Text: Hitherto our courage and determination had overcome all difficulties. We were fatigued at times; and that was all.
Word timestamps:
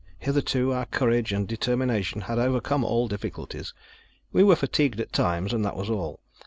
Hitherto 0.17 0.73
our 0.73 0.87
courage 0.87 1.31
and 1.31 1.47
determination 1.47 2.21
had 2.21 2.39
overcome 2.39 2.83
all 2.83 3.07
difficulties. 3.07 3.71
We 4.33 4.43
were 4.43 4.55
fatigued 4.55 4.99
at 4.99 5.13
times; 5.13 5.53
and 5.53 5.63
that 5.63 5.77
was 5.77 5.91
all. 5.91 6.21